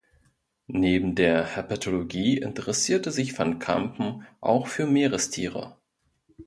[0.65, 5.77] Neben der Herpetologie interessierte sich van Kampen auch für Meerestiere.